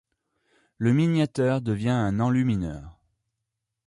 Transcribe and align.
Le 0.79 0.93
miniateur 0.93 1.61
devient 1.61 1.85
un 1.89 2.19
enlumineur. 2.19 2.97